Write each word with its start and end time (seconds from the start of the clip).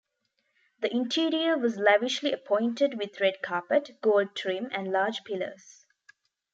The 0.79 0.91
interior 0.91 1.59
was 1.59 1.77
lavishly 1.77 2.31
appointed 2.31 2.97
with 2.97 3.21
red 3.21 3.43
carpet, 3.43 3.99
gold 4.01 4.35
trim, 4.35 4.67
and 4.73 4.91
large 4.91 5.23
pillars. 5.23 5.85